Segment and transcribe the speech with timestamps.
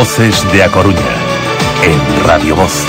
[0.00, 1.14] Voces de A Coruña,
[1.82, 2.86] en Radio Voz.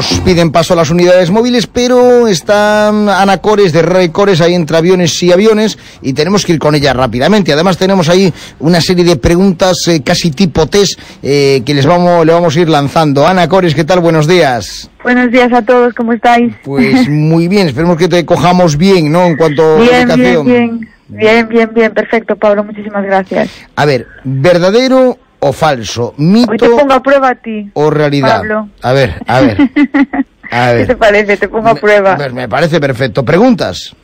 [0.00, 5.22] Nos piden paso a las unidades móviles, pero están anacores de recores ahí entre aviones
[5.22, 7.52] y aviones y tenemos que ir con ellas rápidamente.
[7.52, 12.24] Además tenemos ahí una serie de preguntas eh, casi tipo test eh, que les vamos,
[12.24, 13.26] le vamos a ir lanzando.
[13.26, 14.00] Ana Cores, ¿qué tal?
[14.00, 14.88] Buenos días.
[15.02, 16.54] Buenos días a todos, ¿cómo estáis?
[16.64, 19.26] Pues muy bien, esperemos que te cojamos bien, ¿no?
[19.26, 20.46] En cuanto bien, a educación.
[20.46, 23.50] Bien, bien, bien, bien, bien, perfecto, Pablo, muchísimas gracias.
[23.76, 26.14] A ver, ¿verdadero o falso?
[26.18, 27.70] ¿Mito Hoy te pongo a prueba a ti.
[27.74, 28.38] o realidad?
[28.38, 28.68] Pablo.
[28.82, 29.58] A ver, a ver.
[30.52, 31.36] A ¿Qué te parece?
[31.36, 32.16] Te pongo a Me- prueba.
[32.16, 33.24] pues me parece perfecto.
[33.24, 33.94] ¿Preguntas?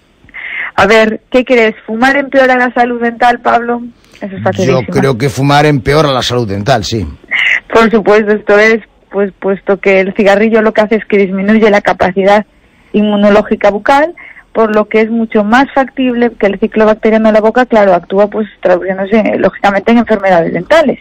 [0.76, 1.74] A ver, ¿qué crees?
[1.84, 3.82] ¿Fumar empeora la salud dental, Pablo?
[4.20, 4.80] Eso es facilísimo.
[4.82, 7.04] Yo creo que fumar empeora la salud dental, sí.
[7.72, 8.78] Por supuesto, esto es,
[9.10, 12.46] pues, puesto que el cigarrillo lo que hace es que disminuye la capacidad
[12.92, 14.14] inmunológica bucal,
[14.52, 17.92] por lo que es mucho más factible que el ciclo bacteriano en la boca, claro,
[17.92, 21.00] actúa pues traduciéndose lógicamente en enfermedades dentales.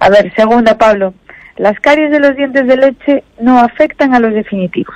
[0.00, 1.14] A ver, segunda, Pablo.
[1.56, 4.94] Las caries de los dientes de leche no afectan a los definitivos.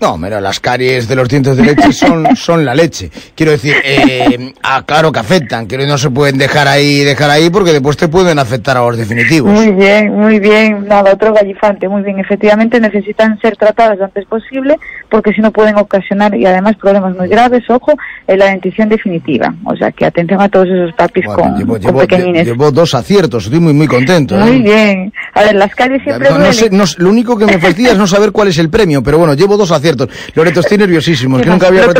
[0.00, 3.10] No, mira, las caries de los dientes de leche son, son la leche.
[3.34, 7.48] Quiero decir, eh, ah, claro que afectan, que no se pueden dejar ahí, dejar ahí,
[7.48, 9.50] porque después te pueden afectar a los definitivos.
[9.50, 10.86] Muy bien, muy bien.
[10.86, 11.88] Nada, otro gallifante.
[11.88, 12.18] Muy bien.
[12.18, 17.16] Efectivamente, necesitan ser tratadas lo antes posible porque si no pueden ocasionar y además problemas
[17.16, 17.92] muy graves, ojo,
[18.26, 19.54] en la dentición definitiva.
[19.64, 22.44] O sea que atención a todos esos papis Bueno, con, llevo, con llevo- pequeñines.
[22.46, 24.36] llevo dos aciertos, estoy muy, muy contento.
[24.38, 24.42] ¿eh?
[24.44, 25.12] Muy bien.
[25.36, 26.54] A ver, las caries siempre No, no duelen.
[26.54, 29.02] sé, no sé, lo único que me fastidia es no saber cuál es el premio,
[29.02, 30.08] pero bueno, llevo dos aciertos.
[30.34, 31.92] Loreto, estoy nerviosísimo, es que nunca había Lo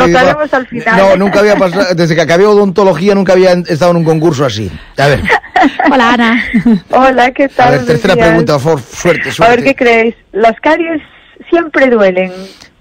[0.51, 0.97] al final.
[0.97, 4.71] No, nunca había pasado, desde que acabé odontología nunca había estado en un concurso así.
[4.97, 5.21] A ver,
[5.91, 6.43] Hola, Ana.
[6.91, 7.67] Hola, ¿qué tal?
[7.67, 8.27] a ver, tercera días.
[8.27, 9.55] pregunta, por favor, suerte, A suerte.
[9.55, 10.15] ver, ¿qué creéis?
[10.33, 11.01] Las caries
[11.49, 12.31] siempre duelen.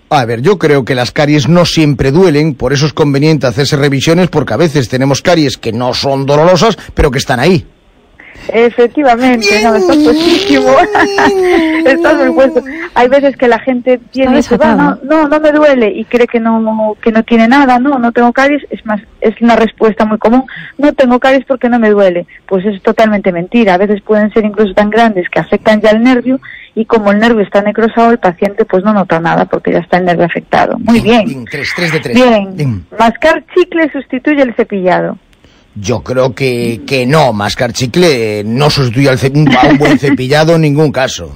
[0.08, 3.76] A ver, yo creo que las caries no siempre duelen, por eso es conveniente hacerse
[3.76, 7.66] revisiones, porque a veces tenemos caries que no son dolorosas, pero que están ahí.
[8.52, 10.68] Efectivamente, no, estás puestísimo.
[11.86, 12.62] estás muy puesto.
[12.94, 16.04] Hay veces que la gente tiene y dice, "Va, no, no, no me duele y
[16.04, 18.62] cree que no, que no tiene nada, no, no tengo caries.
[18.70, 20.44] Es más, es una respuesta muy común.
[20.78, 22.26] No tengo caries porque no me duele.
[22.46, 23.74] Pues es totalmente mentira.
[23.74, 26.40] A veces pueden ser incluso tan grandes que afectan ya el nervio
[26.74, 29.96] y como el nervio está necrosado, el paciente pues no nota nada porque ya está
[29.96, 30.76] el nervio afectado.
[30.78, 31.46] Muy bien.
[31.50, 32.14] Tres, tres de tres.
[32.14, 32.54] Bien.
[32.54, 32.86] Bien.
[32.98, 35.18] Mascar chicle sustituye el cepillado.
[35.78, 40.62] Yo creo que, que no, mascar chicle no sustituye al a un buen cepillado en
[40.62, 41.34] ningún caso.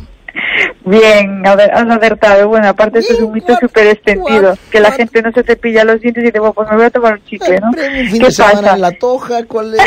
[0.90, 1.56] Bien, has
[1.88, 2.48] acertado.
[2.48, 6.00] Bueno, aparte esto es un mito súper extendido, que la gente no se cepilla los
[6.00, 7.70] dientes y dice, bueno, pues me voy a tomar un chicle, ¿no?
[7.72, 8.74] Fin ¿Qué de semana pasa?
[8.74, 9.80] en la toja, cuál es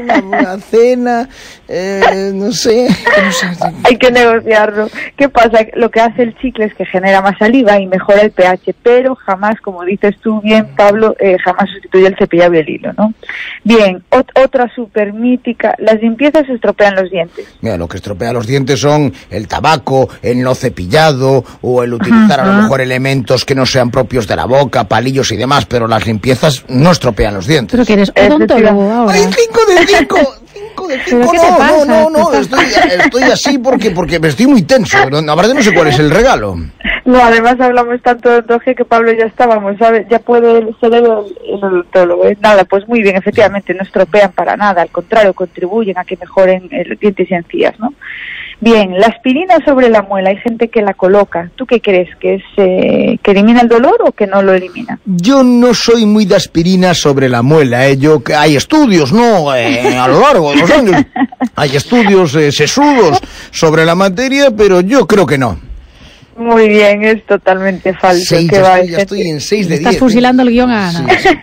[0.00, 1.28] una, una cena,
[1.68, 2.88] eh, no sé.
[3.22, 3.46] no sé.
[3.84, 4.88] Hay que negociarlo.
[5.16, 5.58] ¿Qué pasa?
[5.74, 9.14] Lo que hace el chicle es que genera más saliva y mejora el pH, pero
[9.14, 13.12] jamás, como dices tú bien, Pablo, eh, jamás sustituye el cepillado y el hilo, ¿no?
[13.64, 17.46] Bien, ot- otra súper mítica, las limpiezas estropean los dientes.
[17.60, 22.38] Mira, lo que estropea los dientes son el tabaco, el no cepillado o el utilizar
[22.38, 25.88] a lo mejor elementos que no sean propios de la boca, palillos y demás, pero
[25.88, 27.72] las limpiezas no estropean los dientes.
[27.72, 29.14] Pero que eres odontólogo ahora.
[29.14, 30.18] ¡Ay, cinco de cinco!
[30.52, 31.34] ¡Cinco de ¿Pero cinco!
[31.34, 35.10] No, no, no, no, estoy, estoy así porque, porque me estoy muy tenso.
[35.10, 36.56] No, Aparte no sé cuál es el regalo.
[37.04, 40.06] No, además hablamos tanto de odontología que Pablo ya estábamos, ¿sabes?
[40.08, 42.26] Ya puede el cerebro el odontólogo.
[42.26, 42.38] ¿eh?
[42.40, 46.68] Nada, pues muy bien, efectivamente, no estropean para nada, al contrario, contribuyen a que mejoren
[46.86, 47.92] los dientes y encías, ¿no?
[48.58, 51.50] Bien, la aspirina sobre la muela, hay gente que la coloca.
[51.56, 52.08] ¿Tú qué crees?
[52.16, 54.98] ¿Que es eh, que elimina el dolor o que no lo elimina?
[55.04, 57.98] Yo no soy muy de aspirina sobre la muela, ¿eh?
[57.98, 59.54] Yo, que hay estudios, ¿no?
[59.54, 61.04] Eh, a lo largo de los años.
[61.54, 65.58] Hay estudios eh, sesudos sobre la materia, pero yo creo que no.
[66.38, 68.24] Muy bien, es totalmente falso.
[68.24, 69.80] Seis, que ya, va, estoy, ya gente- estoy en 6 de 10.
[69.80, 71.06] Estás fusilando el guion a Ana.
[71.18, 71.38] Sí, sí.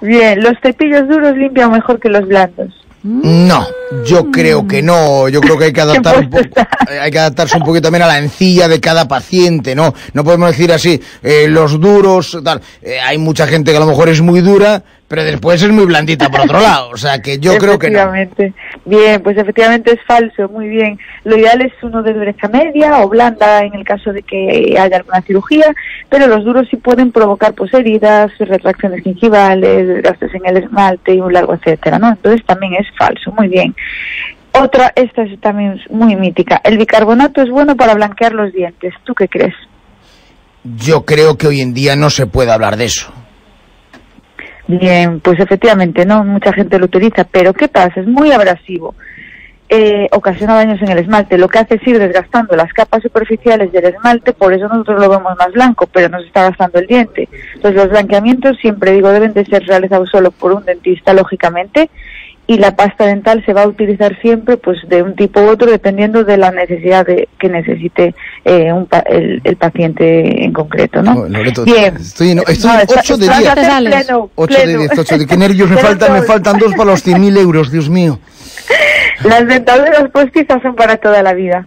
[0.02, 2.74] Bien, los cepillos duros limpian mejor que los blandos.
[3.04, 3.66] No,
[4.06, 5.28] yo creo que no.
[5.28, 8.06] Yo creo que hay que adaptar un poco, hay que adaptarse un poquito también a
[8.06, 9.94] la encilla de cada paciente, ¿no?
[10.14, 12.62] No podemos decir así, eh, los duros, tal.
[12.80, 15.84] Eh, hay mucha gente que a lo mejor es muy dura, pero después es muy
[15.86, 16.90] blandita por otro lado.
[16.90, 17.98] O sea que yo creo que no.
[17.98, 18.52] Efectivamente.
[18.84, 20.98] Bien, pues efectivamente es falso, muy bien.
[21.24, 24.96] Lo ideal es uno de dureza media o blanda en el caso de que haya
[24.96, 25.74] alguna cirugía,
[26.08, 31.20] pero los duros sí pueden provocar pues heridas, retracciones gingivales, gastos en el esmalte y
[31.20, 32.08] un largo etcétera, ¿no?
[32.08, 33.74] Entonces también es falso, muy bien.
[34.52, 36.60] Otra, esta es también muy mítica.
[36.62, 38.94] El bicarbonato es bueno para blanquear los dientes.
[39.04, 39.54] ¿Tú qué crees?
[40.62, 43.12] Yo creo que hoy en día no se puede hablar de eso.
[44.66, 48.00] Bien, pues efectivamente, no mucha gente lo utiliza, pero ¿qué pasa?
[48.00, 48.94] Es muy abrasivo.
[49.70, 51.38] eh, ocasiona daños en el esmalte.
[51.38, 55.08] Lo que hace es ir desgastando las capas superficiales del esmalte, por eso nosotros lo
[55.10, 57.28] vemos más blanco, pero no se está gastando el diente.
[57.54, 61.90] Entonces los blanqueamientos, siempre digo, deben de ser realizados solo por un dentista, lógicamente,
[62.46, 65.70] y la pasta dental se va a utilizar siempre pues de un tipo u otro
[65.70, 68.14] dependiendo de la necesidad de, que necesite
[68.44, 71.12] eh, un pa- el, el paciente en concreto, ¿no?
[71.22, 71.96] Oh, Loreto, Bien.
[71.96, 73.54] estoy en, estoy No, en está- 8 de está 10.
[73.54, 73.94] Te sales.
[74.04, 74.78] pleno, 8 de pleno.
[74.80, 77.88] 10, 8 de qué nervios me faltan, me faltan dos para los 100.000 euros, Dios
[77.88, 78.18] mío.
[79.24, 81.66] Las dentaduras postizas son para toda la vida.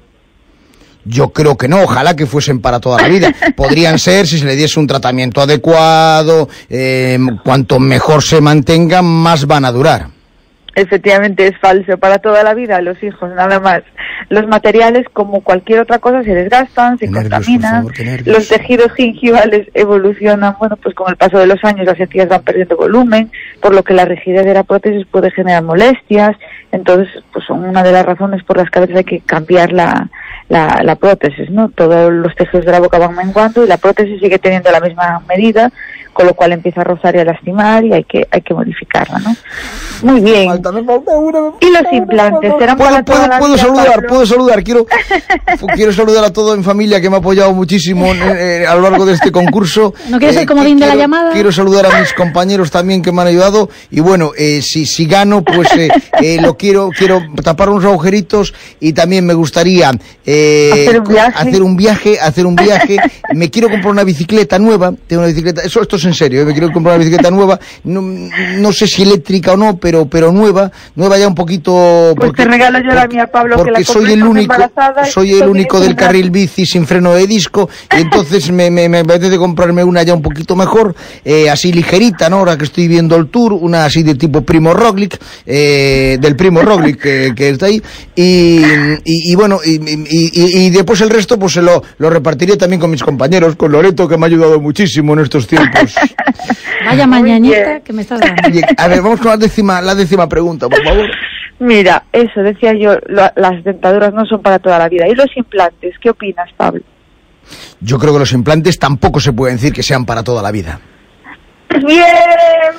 [1.05, 3.33] Yo creo que no, ojalá que fuesen para toda la vida.
[3.55, 9.47] Podrían ser si se le diese un tratamiento adecuado, eh, cuanto mejor se mantengan, más
[9.47, 10.07] van a durar.
[10.77, 13.81] Efectivamente es falso para toda la vida, los hijos, nada más.
[14.29, 19.67] Los materiales, como cualquier otra cosa, se desgastan, se nervios, contaminan, favor, los tejidos gingivales
[19.73, 23.73] evolucionan, bueno, pues con el paso de los años las encías van perdiendo volumen, por
[23.73, 26.37] lo que la rigidez de la prótesis puede generar molestias,
[26.71, 29.73] entonces pues son una de las razones por las que a veces hay que cambiar
[29.73, 30.11] la,
[30.47, 31.69] la, la prótesis, ¿no?
[31.69, 35.23] Todos los tejidos de la boca van menguando y la prótesis sigue teniendo la misma
[35.27, 35.71] medida,
[36.17, 39.19] con lo cual empieza a rozar y a lastimar y hay que, hay que modificarla,
[39.19, 39.35] ¿no?
[40.01, 40.47] Muy bien.
[40.49, 42.53] Falta, me falta una, me ¿Y los falta una, implantes?
[42.57, 44.09] ¿Serán ¿Puedo, para puedo, la puedo saludar, Pablo?
[44.09, 44.63] puedo saludar.
[44.63, 44.85] Quiero,
[45.75, 49.05] quiero saludar a toda mi familia que me ha apoyado muchísimo eh, a lo largo
[49.05, 49.93] de este concurso.
[50.09, 51.31] ¿No quieres el comodín qui- de la quiero- llamada?
[51.33, 53.69] Quiero saludar a mis compañeros también que me han ayudado.
[53.91, 55.89] Y bueno, eh, si, si gano, pues eh,
[56.21, 59.91] eh, lo quiero, quiero tapar unos agujeritos y también me gustaría
[60.25, 61.37] eh, Hacer un viaje.
[61.47, 62.97] hacer un viaje, hacer un viaje.
[63.33, 64.93] me quiero comprar una bicicleta nueva.
[65.07, 67.59] Tengo una bicicleta, eso esto es en serio, eh, me quiero comprar una bicicleta nueva.
[67.83, 72.13] No, no sé si eléctrica o no, pero, pero nueva, nueva ya un poquito.
[72.17, 74.53] Pues te regalo yo la mía, Pablo, que porque la compré soy el único,
[75.11, 78.99] soy el único del carril bici sin freno de disco, y entonces me, me, me
[78.99, 82.37] apetece comprarme una ya un poquito mejor, eh, así ligerita, ¿no?
[82.37, 86.61] Ahora que estoy viendo el tour, una así de tipo Primo Roglic, eh, del Primo
[86.61, 87.81] Roglic que, que está ahí,
[88.15, 88.61] y,
[89.03, 92.57] y, y bueno, y, y, y- y después el resto pues se lo, lo repartiré
[92.57, 95.86] también con mis compañeros, con Loreto que me ha ayudado muchísimo en estos tiempos.
[96.85, 98.49] Vaya Muy mañanita que me estás dando.
[98.49, 101.09] Bien, a ver, vamos con la décima, la décima pregunta, por favor.
[101.59, 105.07] Mira, eso decía yo, lo- las dentaduras no son para toda la vida.
[105.07, 105.95] ¿Y los implantes?
[105.99, 106.81] ¿Qué opinas, Pablo?
[107.79, 110.79] Yo creo que los implantes tampoco se puede decir que sean para toda la vida.
[111.85, 112.05] Bien,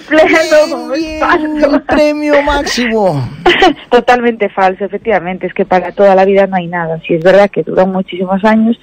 [0.08, 1.74] pleno, Bien, falso.
[1.76, 3.28] el premio máximo.
[3.90, 5.46] Totalmente falso, efectivamente.
[5.46, 6.98] Es que para toda la vida no hay nada.
[7.06, 8.78] Si es verdad que duran muchísimos años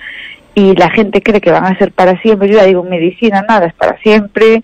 [0.55, 2.47] y la gente cree que van a ser para siempre.
[2.47, 4.63] Yo ya digo, medicina nada es para siempre.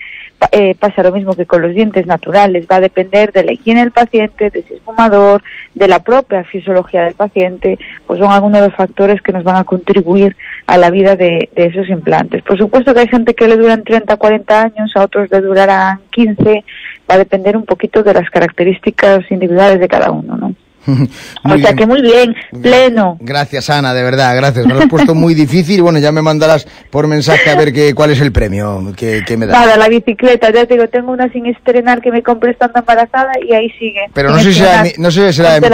[0.51, 2.65] Eh, pasa lo mismo que con los dientes naturales.
[2.71, 5.43] Va a depender de la higiene del paciente, de si es fumador,
[5.75, 7.77] de la propia fisiología del paciente.
[8.07, 11.49] Pues son algunos de los factores que nos van a contribuir a la vida de,
[11.53, 12.41] de esos implantes.
[12.43, 15.99] Por supuesto que hay gente que le duran 30, 40 años, a otros le durarán
[16.11, 16.63] 15.
[17.09, 20.55] Va a depender un poquito de las características individuales de cada uno, ¿no?
[21.43, 23.17] O sea que muy bien, pleno.
[23.19, 24.65] Gracias, Ana, de verdad, gracias.
[24.65, 25.81] Me lo has puesto muy difícil.
[25.81, 29.37] Bueno, ya me mandarás por mensaje a ver qué, cuál es el premio que, que
[29.37, 29.53] me da.
[29.53, 33.31] Nada, la bicicleta, ya te digo, tengo una sin estrenar que me compré estando embarazada
[33.47, 34.05] y ahí sigue.
[34.13, 35.67] Pero no sé si será mi, no sé si será de mi,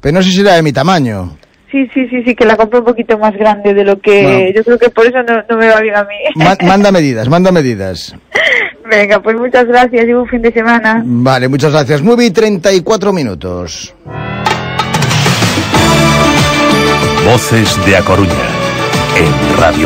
[0.00, 1.36] pero no sé si será de mi tamaño.
[1.70, 4.22] Sí, sí, sí, sí, que la compré un poquito más grande de lo que...
[4.22, 4.50] Bueno.
[4.54, 6.14] Yo creo que por eso no, no me va bien a mí.
[6.36, 8.14] Ma- manda medidas, manda medidas.
[8.88, 11.02] Venga, pues muchas gracias y buen fin de semana.
[11.04, 12.02] Vale, muchas gracias.
[12.02, 13.94] 9 y 34 minutos.
[17.26, 18.46] Voces de A Coruña.
[19.16, 19.84] En Radio